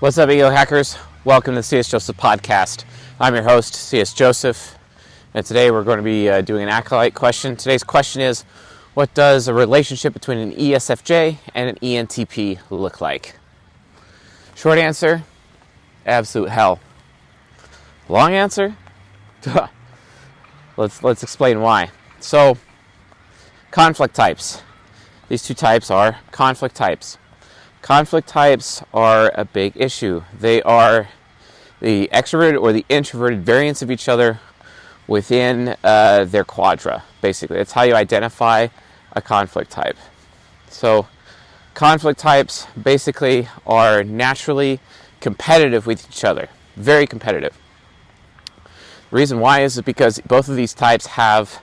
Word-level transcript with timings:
What's 0.00 0.16
up, 0.16 0.30
ego 0.30 0.48
hackers? 0.48 0.96
Welcome 1.26 1.52
to 1.52 1.58
the 1.58 1.62
CS 1.62 1.90
Joseph 1.90 2.16
podcast. 2.16 2.84
I'm 3.20 3.34
your 3.34 3.42
host, 3.42 3.74
CS 3.74 4.14
Joseph, 4.14 4.78
and 5.34 5.44
today 5.44 5.70
we're 5.70 5.84
going 5.84 5.98
to 5.98 6.02
be 6.02 6.26
uh, 6.26 6.40
doing 6.40 6.62
an 6.62 6.70
acolyte 6.70 7.12
question. 7.12 7.54
Today's 7.54 7.84
question 7.84 8.22
is 8.22 8.44
What 8.94 9.12
does 9.12 9.46
a 9.46 9.52
relationship 9.52 10.14
between 10.14 10.38
an 10.38 10.52
ESFJ 10.52 11.36
and 11.54 11.68
an 11.68 11.76
ENTP 11.82 12.60
look 12.70 13.02
like? 13.02 13.36
Short 14.54 14.78
answer 14.78 15.22
absolute 16.06 16.48
hell. 16.48 16.80
Long 18.08 18.32
answer 18.32 18.74
let's, 20.78 21.02
let's 21.02 21.22
explain 21.22 21.60
why. 21.60 21.90
So, 22.20 22.56
conflict 23.70 24.14
types. 24.14 24.62
These 25.28 25.42
two 25.42 25.52
types 25.52 25.90
are 25.90 26.20
conflict 26.30 26.74
types. 26.74 27.18
Conflict 27.82 28.28
types 28.28 28.82
are 28.92 29.32
a 29.34 29.44
big 29.44 29.72
issue. 29.74 30.22
They 30.38 30.62
are 30.62 31.08
the 31.80 32.10
extroverted 32.12 32.60
or 32.60 32.72
the 32.72 32.84
introverted 32.88 33.44
variants 33.44 33.80
of 33.80 33.90
each 33.90 34.08
other 34.08 34.38
within 35.06 35.76
uh, 35.82 36.24
their 36.26 36.44
quadra, 36.44 37.02
basically. 37.22 37.56
That's 37.56 37.72
how 37.72 37.82
you 37.82 37.94
identify 37.94 38.68
a 39.12 39.22
conflict 39.22 39.70
type. 39.70 39.96
So, 40.68 41.08
conflict 41.74 42.20
types 42.20 42.66
basically 42.80 43.48
are 43.66 44.04
naturally 44.04 44.78
competitive 45.20 45.86
with 45.86 46.06
each 46.08 46.22
other, 46.22 46.48
very 46.76 47.06
competitive. 47.06 47.58
The 48.56 49.16
reason 49.16 49.40
why 49.40 49.62
is 49.62 49.80
because 49.80 50.20
both 50.20 50.48
of 50.48 50.54
these 50.54 50.74
types 50.74 51.06
have 51.06 51.60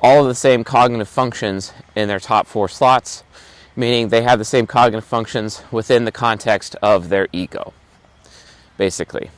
all 0.00 0.22
of 0.22 0.26
the 0.26 0.34
same 0.34 0.64
cognitive 0.64 1.08
functions 1.08 1.72
in 1.94 2.08
their 2.08 2.18
top 2.18 2.46
four 2.46 2.68
slots, 2.68 3.22
meaning 3.76 4.08
they 4.08 4.22
have 4.22 4.38
the 4.38 4.44
same 4.44 4.66
cognitive 4.66 5.04
functions 5.04 5.62
within 5.70 6.04
the 6.04 6.12
context 6.12 6.76
of 6.82 7.08
their 7.08 7.28
ego, 7.32 7.72
basically. 8.76 9.30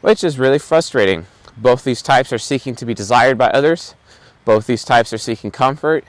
Which 0.00 0.22
is 0.24 0.38
really 0.38 0.58
frustrating. 0.58 1.26
Both 1.56 1.84
these 1.84 2.02
types 2.02 2.32
are 2.32 2.38
seeking 2.38 2.74
to 2.76 2.86
be 2.86 2.94
desired 2.94 3.38
by 3.38 3.48
others, 3.48 3.94
both 4.44 4.66
these 4.66 4.84
types 4.84 5.12
are 5.12 5.18
seeking 5.18 5.50
comfort, 5.50 6.04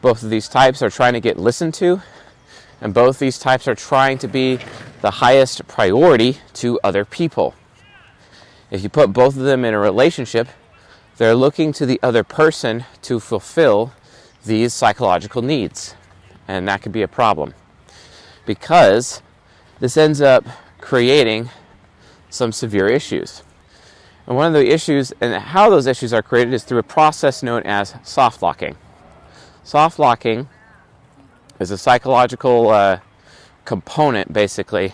both 0.00 0.22
of 0.22 0.30
these 0.30 0.48
types 0.48 0.82
are 0.82 0.90
trying 0.90 1.12
to 1.14 1.20
get 1.20 1.38
listened 1.38 1.74
to, 1.74 2.02
and 2.80 2.92
both 2.92 3.18
these 3.18 3.38
types 3.38 3.68
are 3.68 3.74
trying 3.74 4.18
to 4.18 4.28
be 4.28 4.58
the 5.00 5.12
highest 5.12 5.66
priority 5.68 6.38
to 6.54 6.78
other 6.82 7.04
people. 7.04 7.54
If 8.70 8.82
you 8.82 8.88
put 8.88 9.12
both 9.12 9.36
of 9.36 9.44
them 9.44 9.64
in 9.64 9.74
a 9.74 9.78
relationship, 9.78 10.48
they're 11.16 11.34
looking 11.34 11.72
to 11.74 11.86
the 11.86 12.00
other 12.02 12.24
person 12.24 12.84
to 13.02 13.20
fulfill 13.20 13.92
these 14.44 14.74
psychological 14.74 15.42
needs. 15.42 15.94
And 16.52 16.68
that 16.68 16.82
could 16.82 16.92
be 16.92 17.00
a 17.00 17.08
problem 17.08 17.54
because 18.44 19.22
this 19.80 19.96
ends 19.96 20.20
up 20.20 20.44
creating 20.82 21.48
some 22.28 22.52
severe 22.52 22.88
issues. 22.88 23.42
And 24.26 24.36
one 24.36 24.48
of 24.48 24.52
the 24.52 24.70
issues, 24.70 25.14
and 25.18 25.32
how 25.32 25.70
those 25.70 25.86
issues 25.86 26.12
are 26.12 26.20
created, 26.20 26.52
is 26.52 26.62
through 26.62 26.80
a 26.80 26.82
process 26.82 27.42
known 27.42 27.62
as 27.62 27.94
soft 28.02 28.42
locking. 28.42 28.76
Soft 29.64 29.98
locking 29.98 30.46
is 31.58 31.70
a 31.70 31.78
psychological 31.78 32.68
uh, 32.68 32.98
component, 33.64 34.30
basically. 34.30 34.92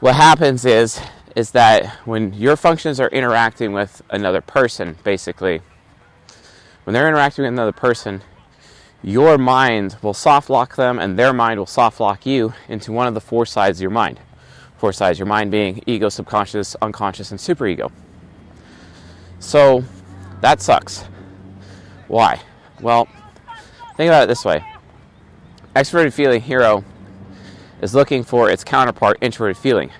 What 0.00 0.16
happens 0.16 0.64
is 0.64 1.00
is 1.36 1.52
that 1.52 1.86
when 2.06 2.32
your 2.32 2.56
functions 2.56 2.98
are 2.98 3.08
interacting 3.10 3.72
with 3.72 4.02
another 4.10 4.40
person, 4.40 4.96
basically, 5.04 5.60
when 6.82 6.94
they're 6.94 7.06
interacting 7.06 7.44
with 7.44 7.52
another 7.52 7.72
person, 7.72 8.22
your 9.02 9.38
mind 9.38 9.96
will 10.02 10.14
soft 10.14 10.50
lock 10.50 10.76
them 10.76 10.98
and 10.98 11.18
their 11.18 11.32
mind 11.32 11.58
will 11.58 11.66
soft 11.66 12.00
lock 12.00 12.26
you 12.26 12.54
into 12.68 12.92
one 12.92 13.06
of 13.06 13.14
the 13.14 13.20
four 13.20 13.46
sides 13.46 13.78
of 13.78 13.82
your 13.82 13.90
mind. 13.90 14.20
Four 14.76 14.92
sides, 14.92 15.18
your 15.18 15.26
mind 15.26 15.50
being 15.50 15.82
ego, 15.86 16.08
subconscious, 16.08 16.76
unconscious, 16.82 17.30
and 17.30 17.40
superego. 17.40 17.90
So 19.38 19.84
that 20.40 20.60
sucks. 20.60 21.04
Why? 22.08 22.40
Well, 22.80 23.08
think 23.96 24.08
about 24.08 24.24
it 24.24 24.26
this 24.26 24.44
way 24.44 24.64
extroverted 25.76 26.14
feeling 26.14 26.40
hero 26.40 26.82
is 27.82 27.94
looking 27.94 28.24
for 28.24 28.50
its 28.50 28.64
counterpart 28.64 29.18
introverted 29.20 29.58
feeling. 29.58 29.90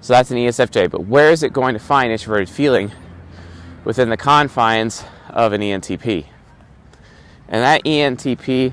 So 0.00 0.14
that's 0.14 0.30
an 0.30 0.38
ESFJ. 0.38 0.90
But 0.90 1.04
where 1.06 1.30
is 1.30 1.42
it 1.42 1.52
going 1.52 1.74
to 1.74 1.78
find 1.78 2.10
introverted 2.10 2.48
feeling 2.48 2.90
within 3.84 4.08
the 4.08 4.16
confines 4.16 5.04
of 5.28 5.52
an 5.52 5.60
ENTP? 5.60 6.24
And 7.52 7.62
that 7.62 7.84
ENTP 7.84 8.72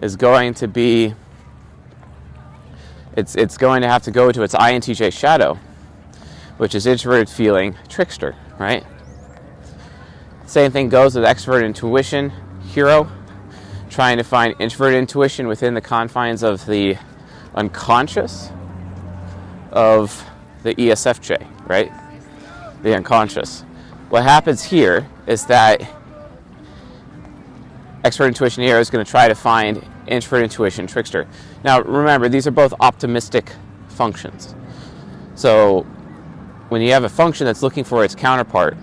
is 0.00 0.16
going 0.16 0.54
to 0.54 0.66
be 0.66 1.14
it's 3.14 3.34
it's 3.34 3.58
going 3.58 3.82
to 3.82 3.88
have 3.88 4.02
to 4.04 4.10
go 4.10 4.32
to 4.32 4.42
its 4.42 4.54
INTJ 4.54 5.12
shadow, 5.12 5.58
which 6.56 6.74
is 6.74 6.86
introverted 6.86 7.28
feeling 7.28 7.76
trickster, 7.88 8.34
right? 8.58 8.84
Same 10.46 10.72
thing 10.72 10.88
goes 10.88 11.14
with 11.14 11.24
extroverted 11.24 11.66
intuition 11.66 12.32
hero, 12.68 13.10
trying 13.90 14.16
to 14.16 14.24
find 14.24 14.54
introverted 14.58 14.98
intuition 14.98 15.46
within 15.46 15.74
the 15.74 15.80
confines 15.82 16.42
of 16.42 16.64
the 16.64 16.96
unconscious 17.54 18.50
of 19.72 20.24
the 20.62 20.74
ESFJ, 20.74 21.46
right? 21.68 21.92
The 22.82 22.96
unconscious. 22.96 23.62
What 24.08 24.22
happens 24.22 24.64
here 24.64 25.06
is 25.26 25.44
that 25.46 25.82
extrovert 28.04 28.28
intuition 28.28 28.62
here 28.62 28.78
is 28.78 28.90
going 28.90 29.04
to 29.04 29.10
try 29.10 29.28
to 29.28 29.34
find 29.34 29.84
introvert 30.06 30.42
intuition 30.44 30.86
trickster. 30.86 31.26
Now 31.64 31.80
remember, 31.80 32.28
these 32.28 32.46
are 32.46 32.52
both 32.52 32.74
optimistic 32.80 33.52
functions. 33.88 34.54
So 35.34 35.82
when 36.68 36.82
you 36.82 36.92
have 36.92 37.04
a 37.04 37.08
function 37.08 37.44
that's 37.46 37.62
looking 37.62 37.84
for 37.84 38.04
its 38.04 38.14
counterpart, 38.14 38.76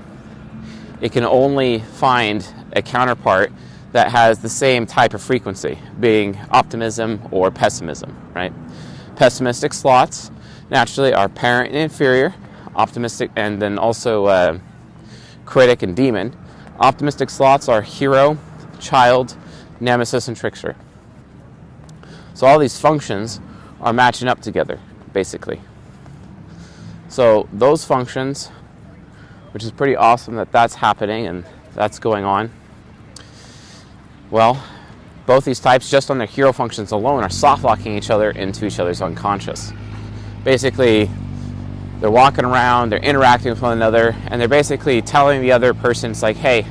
it 1.01 1.11
can 1.11 1.25
only 1.25 1.79
find 1.79 2.47
a 2.73 2.81
counterpart 2.81 3.51
that 3.91 4.11
has 4.11 4.39
the 4.39 4.49
same 4.49 4.85
type 4.85 5.13
of 5.13 5.21
frequency, 5.21 5.77
being 5.99 6.37
optimism 6.51 7.21
or 7.31 7.51
pessimism, 7.51 8.15
right? 8.33 8.51
Pessimistic 9.15 9.73
slots 9.73 10.31
naturally 10.69 11.13
are 11.13 11.29
parent 11.29 11.69
and 11.69 11.77
inferior, 11.77 12.33
optimistic, 12.75 13.31
and 13.35 13.61
then 13.61 13.77
also 13.77 14.25
uh, 14.25 14.57
critic 15.45 15.83
and 15.83 15.95
demon. 15.95 16.35
Optimistic 16.79 17.29
slots 17.29 17.69
are 17.69 17.81
hero, 17.81 18.37
child, 18.79 19.35
nemesis, 19.79 20.27
and 20.27 20.37
trickster. 20.37 20.75
So 22.33 22.47
all 22.47 22.59
these 22.59 22.79
functions 22.79 23.39
are 23.81 23.93
matching 23.93 24.27
up 24.27 24.41
together, 24.41 24.79
basically. 25.13 25.61
So 27.07 27.47
those 27.53 27.85
functions, 27.85 28.47
which 29.51 29.63
is 29.63 29.71
pretty 29.71 29.95
awesome 29.95 30.35
that 30.35 30.51
that's 30.51 30.75
happening 30.75 31.27
and 31.27 31.45
that's 31.73 31.99
going 31.99 32.25
on. 32.25 32.51
Well, 34.31 34.61
both 35.25 35.45
these 35.45 35.59
types, 35.59 35.89
just 35.89 36.11
on 36.11 36.17
their 36.17 36.27
hero 36.27 36.51
functions 36.51 36.91
alone, 36.91 37.23
are 37.23 37.29
soft 37.29 37.63
locking 37.63 37.97
each 37.97 38.09
other 38.09 38.31
into 38.31 38.65
each 38.65 38.79
other's 38.79 39.01
unconscious 39.01 39.71
basically 40.45 41.09
they're 41.99 42.11
walking 42.11 42.45
around, 42.45 42.91
they're 42.91 42.99
interacting 42.99 43.49
with 43.49 43.61
one 43.61 43.73
another, 43.73 44.15
and 44.27 44.39
they're 44.39 44.47
basically 44.47 45.01
telling 45.01 45.41
the 45.41 45.51
other 45.51 45.73
person, 45.73 46.11
it's 46.11 46.21
like, 46.21 46.37
hey, 46.37 46.65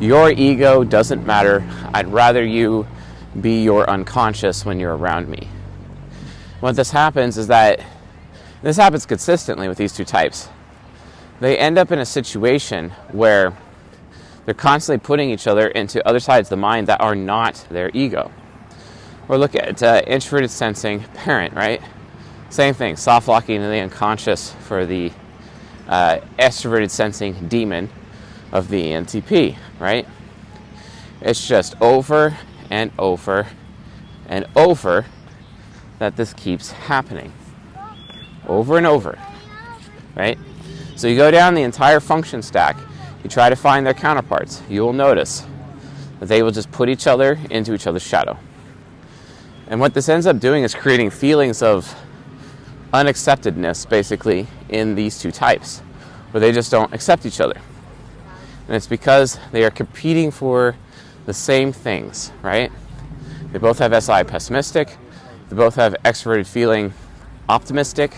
your 0.00 0.30
ego 0.30 0.84
doesn't 0.84 1.24
matter. 1.26 1.64
I'd 1.92 2.08
rather 2.08 2.44
you 2.44 2.86
be 3.40 3.62
your 3.62 3.88
unconscious 3.88 4.64
when 4.64 4.78
you're 4.78 4.96
around 4.96 5.28
me. 5.28 5.48
What 6.60 6.76
this 6.76 6.90
happens 6.90 7.36
is 7.36 7.48
that 7.48 7.80
this 8.62 8.76
happens 8.76 9.06
consistently 9.06 9.68
with 9.68 9.78
these 9.78 9.92
two 9.92 10.04
types. 10.04 10.48
They 11.40 11.58
end 11.58 11.78
up 11.78 11.92
in 11.92 11.98
a 11.98 12.06
situation 12.06 12.90
where 13.12 13.56
they're 14.44 14.54
constantly 14.54 15.04
putting 15.04 15.30
each 15.30 15.46
other 15.46 15.68
into 15.68 16.06
other 16.06 16.20
sides 16.20 16.46
of 16.46 16.50
the 16.50 16.56
mind 16.56 16.86
that 16.86 17.00
are 17.00 17.14
not 17.14 17.66
their 17.70 17.90
ego. 17.92 18.30
Or 19.28 19.38
look 19.38 19.54
at 19.54 19.82
uh, 19.82 20.02
introverted 20.06 20.50
sensing 20.50 21.00
parent, 21.14 21.54
right? 21.54 21.82
Same 22.50 22.74
thing, 22.74 22.96
soft 22.96 23.26
locking 23.26 23.56
in 23.56 23.70
the 23.70 23.80
unconscious 23.80 24.52
for 24.52 24.86
the 24.86 25.10
uh, 25.88 26.18
extroverted 26.38 26.90
sensing 26.90 27.48
demon 27.48 27.90
of 28.52 28.68
the 28.68 28.82
ENTP, 28.82 29.56
right? 29.78 30.06
It's 31.20 31.46
just 31.46 31.80
over 31.80 32.36
and 32.70 32.90
over 32.98 33.46
and 34.28 34.46
over 34.56 35.06
that 35.98 36.16
this 36.16 36.32
keeps 36.34 36.70
happening. 36.70 37.32
Over 38.46 38.76
and 38.78 38.86
over, 38.86 39.18
right? 40.14 40.38
So 40.96 41.08
you 41.08 41.16
go 41.16 41.30
down 41.30 41.54
the 41.54 41.62
entire 41.62 42.00
function 42.00 42.42
stack, 42.42 42.76
you 43.22 43.30
try 43.30 43.48
to 43.48 43.56
find 43.56 43.86
their 43.86 43.94
counterparts. 43.94 44.62
You 44.68 44.82
will 44.82 44.92
notice 44.92 45.46
that 46.20 46.26
they 46.26 46.42
will 46.42 46.50
just 46.50 46.70
put 46.70 46.88
each 46.88 47.06
other 47.06 47.38
into 47.50 47.74
each 47.74 47.86
other's 47.86 48.06
shadow. 48.06 48.38
And 49.66 49.80
what 49.80 49.94
this 49.94 50.08
ends 50.08 50.26
up 50.26 50.38
doing 50.38 50.62
is 50.62 50.74
creating 50.74 51.10
feelings 51.10 51.62
of 51.62 51.94
unacceptedness 52.92 53.88
basically 53.88 54.46
in 54.68 54.94
these 54.94 55.18
two 55.18 55.32
types, 55.32 55.80
where 56.30 56.40
they 56.40 56.52
just 56.52 56.70
don't 56.70 56.92
accept 56.92 57.24
each 57.24 57.40
other. 57.40 57.60
And 58.66 58.76
it's 58.76 58.86
because 58.86 59.38
they 59.52 59.64
are 59.64 59.70
competing 59.70 60.30
for 60.30 60.76
the 61.26 61.34
same 61.34 61.72
things, 61.72 62.32
right? 62.42 62.70
They 63.52 63.58
both 63.58 63.78
have 63.78 63.92
SI 64.02 64.24
pessimistic, 64.24 64.96
They 65.48 65.56
both 65.56 65.76
have 65.76 65.94
extroverted 66.04 66.46
feeling, 66.46 66.92
optimistic. 67.48 68.16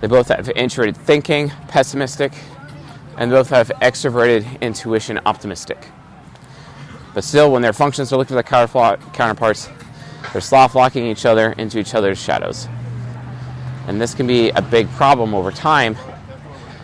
They 0.00 0.06
both 0.06 0.28
have 0.28 0.48
introverted 0.50 0.96
thinking, 0.96 1.50
pessimistic. 1.68 2.32
And 3.16 3.30
both 3.30 3.50
have 3.50 3.68
extroverted 3.82 4.60
intuition, 4.60 5.20
optimistic. 5.26 5.88
But 7.14 7.24
still, 7.24 7.52
when 7.52 7.60
their 7.60 7.74
functions 7.74 8.12
are 8.12 8.16
looking 8.16 8.36
for 8.36 8.42
their 8.42 8.96
counterparts, 9.12 9.68
they're 10.32 10.40
soft 10.40 10.74
locking 10.74 11.06
each 11.06 11.26
other 11.26 11.52
into 11.58 11.78
each 11.78 11.94
other's 11.94 12.18
shadows. 12.18 12.68
And 13.86 14.00
this 14.00 14.14
can 14.14 14.26
be 14.26 14.48
a 14.50 14.62
big 14.62 14.88
problem 14.92 15.34
over 15.34 15.50
time 15.50 15.96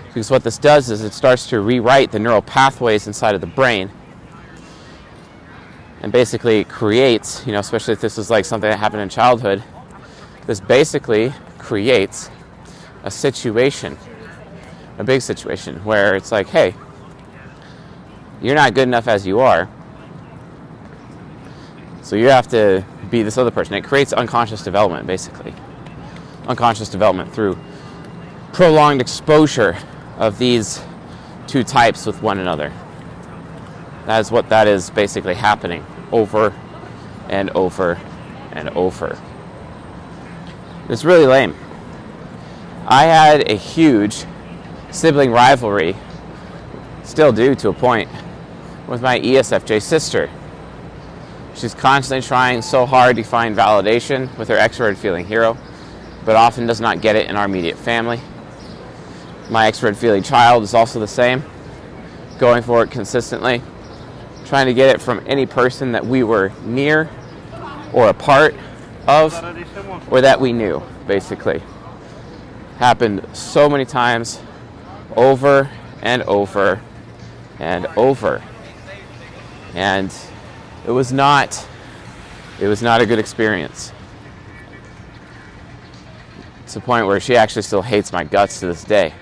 because 0.08 0.30
what 0.30 0.42
this 0.42 0.58
does 0.58 0.90
is 0.90 1.02
it 1.02 1.12
starts 1.12 1.46
to 1.48 1.60
rewrite 1.60 2.10
the 2.10 2.18
neural 2.18 2.42
pathways 2.42 3.06
inside 3.06 3.34
of 3.34 3.40
the 3.40 3.46
brain 3.46 3.90
and 6.00 6.12
basically 6.12 6.64
creates, 6.64 7.46
you 7.46 7.52
know, 7.52 7.58
especially 7.58 7.92
if 7.92 8.00
this 8.00 8.18
is 8.18 8.30
like 8.30 8.44
something 8.44 8.68
that 8.70 8.78
happened 8.78 9.02
in 9.02 9.08
childhood, 9.08 9.62
this 10.46 10.60
basically 10.60 11.32
creates 11.58 12.30
a 13.04 13.10
situation, 13.10 13.98
a 14.98 15.04
big 15.04 15.20
situation, 15.22 15.84
where 15.84 16.16
it's 16.16 16.32
like, 16.32 16.48
hey, 16.48 16.74
you're 18.40 18.54
not 18.54 18.74
good 18.74 18.88
enough 18.88 19.08
as 19.08 19.26
you 19.26 19.40
are. 19.40 19.68
So 22.02 22.16
you 22.16 22.28
have 22.28 22.48
to 22.48 22.84
be 23.10 23.22
this 23.22 23.36
other 23.36 23.50
person. 23.50 23.74
It 23.74 23.84
creates 23.84 24.12
unconscious 24.12 24.62
development, 24.62 25.06
basically. 25.06 25.52
Unconscious 26.46 26.88
development 26.88 27.32
through 27.34 27.58
prolonged 28.52 29.00
exposure 29.00 29.76
of 30.18 30.38
these 30.38 30.82
two 31.46 31.64
types 31.64 32.04
with 32.04 32.22
one 32.22 32.38
another. 32.38 32.72
That 34.06 34.20
is 34.20 34.30
what 34.30 34.48
that 34.50 34.66
is 34.66 34.90
basically 34.90 35.34
happening 35.34 35.84
over 36.12 36.54
and 37.28 37.50
over 37.50 37.98
and 38.52 38.68
over. 38.70 39.18
It's 40.88 41.04
really 41.04 41.26
lame. 41.26 41.54
I 42.86 43.04
had 43.04 43.50
a 43.50 43.54
huge 43.54 44.24
sibling 44.90 45.30
rivalry, 45.30 45.94
still 47.02 47.32
do 47.32 47.54
to 47.56 47.68
a 47.68 47.72
point, 47.72 48.08
with 48.86 49.02
my 49.02 49.20
ESFJ 49.20 49.82
sister. 49.82 50.30
She's 51.54 51.74
constantly 51.74 52.26
trying 52.26 52.62
so 52.62 52.86
hard 52.86 53.16
to 53.16 53.22
find 53.22 53.54
validation 53.54 54.36
with 54.38 54.48
her 54.48 54.56
extroverted 54.56 54.96
feeling 54.96 55.26
hero, 55.26 55.58
but 56.24 56.36
often 56.36 56.66
does 56.66 56.80
not 56.80 57.02
get 57.02 57.16
it 57.16 57.28
in 57.28 57.36
our 57.36 57.44
immediate 57.44 57.76
family. 57.76 58.20
My 59.50 59.70
extroverted 59.70 59.96
feeling 59.96 60.22
child 60.22 60.62
is 60.62 60.74
also 60.74 61.00
the 61.00 61.08
same, 61.08 61.42
going 62.38 62.62
for 62.62 62.82
it 62.82 62.90
consistently, 62.90 63.62
trying 64.44 64.66
to 64.66 64.74
get 64.74 64.94
it 64.94 65.00
from 65.00 65.22
any 65.26 65.46
person 65.46 65.92
that 65.92 66.04
we 66.04 66.22
were 66.22 66.52
near 66.64 67.08
or 67.92 68.08
a 68.08 68.14
part 68.14 68.54
of 69.06 69.32
or 70.10 70.20
that 70.20 70.38
we 70.38 70.52
knew, 70.52 70.82
basically. 71.06 71.62
Happened 72.76 73.26
so 73.32 73.68
many 73.68 73.84
times, 73.84 74.40
over 75.16 75.70
and 76.02 76.22
over 76.24 76.80
and 77.58 77.86
over. 77.96 78.42
And 79.74 80.14
it 80.86 80.90
was 80.90 81.12
not 81.12 81.66
it 82.60 82.66
was 82.66 82.82
not 82.82 83.00
a 83.00 83.06
good 83.06 83.18
experience. 83.18 83.92
It's 86.64 86.76
a 86.76 86.80
point 86.80 87.06
where 87.06 87.20
she 87.20 87.36
actually 87.36 87.62
still 87.62 87.82
hates 87.82 88.12
my 88.12 88.24
guts 88.24 88.60
to 88.60 88.66
this 88.66 88.84
day. 88.84 89.14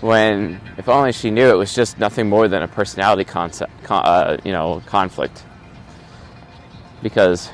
When, 0.00 0.60
if 0.76 0.88
only 0.88 1.12
she 1.12 1.30
knew, 1.30 1.48
it 1.48 1.56
was 1.56 1.74
just 1.74 1.98
nothing 1.98 2.28
more 2.28 2.46
than 2.46 2.62
a 2.62 2.68
personality 2.68 3.24
concept, 3.24 3.72
uh, 3.90 4.36
you 4.44 4.52
know, 4.52 4.80
conflict. 4.86 5.44
Because 7.02 7.50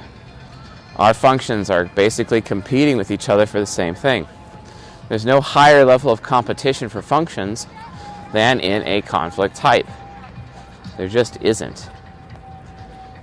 our 0.96 1.14
functions 1.14 1.70
are 1.70 1.86
basically 1.86 2.40
competing 2.40 2.96
with 2.96 3.10
each 3.10 3.28
other 3.28 3.46
for 3.46 3.60
the 3.60 3.66
same 3.66 3.94
thing. 3.94 4.26
There's 5.08 5.24
no 5.24 5.40
higher 5.40 5.84
level 5.84 6.10
of 6.10 6.22
competition 6.22 6.88
for 6.88 7.02
functions 7.02 7.66
than 8.32 8.60
in 8.60 8.86
a 8.86 9.00
conflict 9.02 9.54
type. 9.54 9.86
There 10.96 11.08
just 11.08 11.40
isn't. 11.40 11.88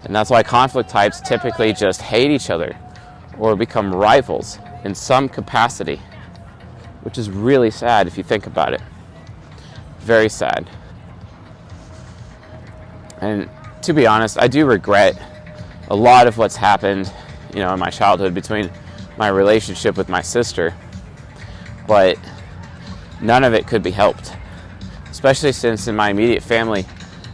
And 0.03 0.15
that's 0.15 0.29
why 0.29 0.41
conflict 0.41 0.89
types 0.89 1.21
typically 1.21 1.73
just 1.73 2.01
hate 2.01 2.31
each 2.31 2.50
other 2.50 2.75
or 3.38 3.56
become 3.56 3.94
rivals 3.94 4.57
in 4.83 4.95
some 4.95 5.29
capacity, 5.29 6.01
which 7.03 7.18
is 7.18 7.29
really 7.29 7.71
sad 7.71 8.07
if 8.07 8.18
you 8.18 8.23
think 8.23 8.47
about 8.47 8.73
it. 8.73 8.81
Very 10.01 10.30
sad. 10.30 10.69
And 13.19 13.50
to 13.83 13.94
be 13.94 14.07
honest, 14.07 14.39
I 14.39 14.48
do 14.48 14.65
regret 14.65 15.21
a 15.89 15.95
lot 15.95 16.27
of 16.27 16.38
what's 16.38 16.56
happened, 16.56 17.12
you 17.53 17.59
know, 17.59 17.74
in 17.74 17.80
my 17.80 17.89
childhood 17.89 18.33
between 18.33 18.71
my 19.18 19.27
relationship 19.27 19.98
with 19.98 20.09
my 20.09 20.21
sister. 20.21 20.74
But 21.88 22.18
none 23.21 23.44
of 23.44 23.53
it 23.53 23.68
could 23.68 23.83
be 23.83 23.92
helped. 23.92 24.33
Especially 25.09 25.51
since 25.51 25.88
in 25.88 25.95
my 25.95 26.09
immediate 26.09 26.42
family, 26.42 26.86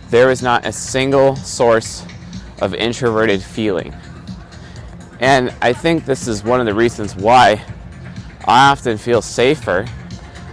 there 0.10 0.31
is 0.31 0.42
not 0.42 0.66
a 0.66 0.72
single 0.72 1.36
source 1.38 2.06
of 2.62 2.74
introverted 2.74 3.42
feeling. 3.42 3.96
And 5.20 5.54
I 5.62 5.74
think 5.74 6.06
this 6.06 6.28
is 6.28 6.44
one 6.44 6.60
of 6.60 6.66
the 6.66 6.74
reasons 6.74 7.16
why 7.16 7.63
I 8.46 8.70
often 8.70 8.98
feel 8.98 9.22
safer 9.22 9.86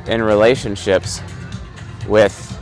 in 0.07 0.23
relationships 0.23 1.21
with, 2.09 2.59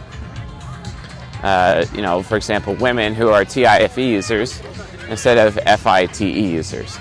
uh, 1.42 1.84
you 1.94 2.02
know, 2.02 2.22
for 2.22 2.36
example, 2.36 2.74
women 2.74 3.14
who 3.14 3.28
are 3.28 3.44
TIFE 3.44 3.98
users 3.98 4.60
instead 5.08 5.38
of 5.38 5.54
FITE 5.80 6.20
users. 6.20 6.98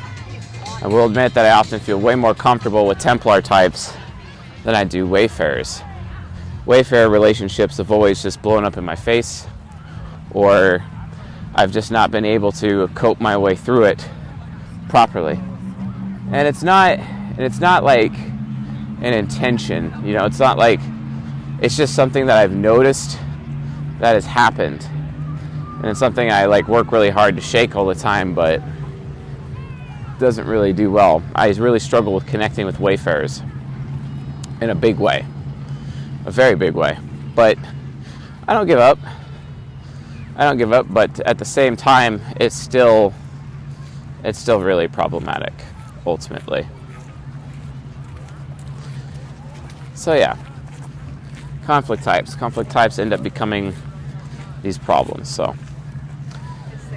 I 0.82 0.88
will 0.88 1.06
admit 1.06 1.34
that 1.36 1.46
I 1.46 1.52
often 1.52 1.80
feel 1.80 2.00
way 2.00 2.16
more 2.16 2.34
comfortable 2.34 2.88
with 2.88 2.98
Templar 2.98 3.42
types 3.42 3.94
than 4.64 4.76
I 4.76 4.84
do 4.84 5.06
Wayfarers. 5.06 5.82
Wayfarer 6.66 7.10
relationships 7.10 7.78
have 7.78 7.92
always 7.92 8.22
just 8.22 8.42
blown 8.42 8.66
up 8.66 8.78
in 8.78 8.84
my 8.84 8.96
face, 8.96 9.48
or 10.32 10.84
I've 11.54 11.72
just 11.72 11.92
not 11.92 12.12
been 12.12 12.26
able 12.26 12.52
to 12.54 12.88
cope 12.90 13.20
my 13.20 13.38
way 13.38 13.56
through 13.56 13.86
it 13.86 14.08
properly. 14.90 15.40
And 16.32 16.48
it's 16.48 16.64
not 16.64 16.98
and 17.00 17.40
it's 17.40 17.60
not 17.60 17.84
like 17.84 18.14
an 18.14 19.14
intention, 19.14 19.94
you 20.06 20.14
know, 20.14 20.26
it's 20.26 20.40
not 20.40 20.58
like 20.58 20.80
it's 21.62 21.78
just 21.78 21.96
something 21.96 22.26
that 22.26 22.38
I've 22.38 22.52
noticed 22.52 23.20
that 24.00 24.16
has 24.16 24.26
happened. 24.26 24.84
And 25.78 25.86
it's 25.86 26.00
something 26.00 26.32
I 26.32 26.46
like 26.46 26.68
work 26.68 26.92
really 26.92 27.12
hard 27.12 27.36
to 27.36 27.42
shake 27.42 27.76
all 27.76 27.86
the 27.86 27.96
time, 27.96 28.34
but 28.34 28.62
doesn't 30.20 30.48
really 30.48 30.74
do 30.74 30.92
well. 30.92 31.24
I 31.36 31.50
really 31.50 31.80
struggle 31.80 32.14
with 32.14 32.26
connecting 32.28 32.66
with 32.66 32.80
wayfarers 32.80 33.42
in 34.60 34.70
a 34.70 34.76
big 34.76 34.98
way. 34.98 35.26
A 36.26 36.32
very 36.32 36.56
big 36.56 36.74
way. 36.74 36.98
But 37.36 37.58
I 38.48 38.54
don't 38.54 38.68
give 38.68 38.80
up. 38.80 39.00
I 40.36 40.46
don't 40.46 40.58
give 40.58 40.74
up, 40.74 40.88
but 40.92 41.20
at 41.22 41.38
the 41.38 41.46
same 41.46 41.76
time, 41.76 42.22
it's 42.40 42.56
still 42.56 43.14
it's 44.24 44.38
still 44.38 44.62
really 44.62 44.88
problematic 44.88 45.54
ultimately. 46.06 46.68
So 49.96 50.14
yeah, 50.14 50.38
conflict 51.66 52.04
types. 52.04 52.36
Conflict 52.36 52.70
types 52.70 53.00
end 53.00 53.14
up 53.14 53.24
becoming 53.24 53.74
these 54.62 54.78
problems. 54.78 55.30
So 55.30 55.56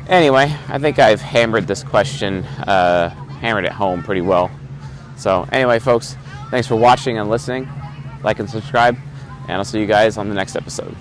anyway, 0.08 0.54
I 0.68 0.78
think 0.78 0.98
I've 0.98 1.20
hammered 1.20 1.66
this 1.66 1.82
question, 1.82 2.44
uh, 2.44 3.10
hammered 3.40 3.64
it 3.64 3.72
home 3.72 4.02
pretty 4.02 4.20
well. 4.20 4.50
So 5.16 5.48
anyway, 5.52 5.78
folks, 5.78 6.16
thanks 6.50 6.66
for 6.66 6.76
watching 6.76 7.18
and 7.18 7.30
listening. 7.30 7.68
Like 8.22 8.38
and 8.38 8.48
subscribe, 8.48 8.96
and 9.42 9.52
I'll 9.52 9.64
see 9.64 9.80
you 9.80 9.86
guys 9.86 10.16
on 10.16 10.28
the 10.28 10.34
next 10.34 10.56
episode. 10.56 10.96